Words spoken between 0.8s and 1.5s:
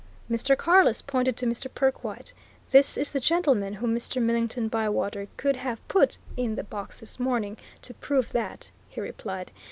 pointed to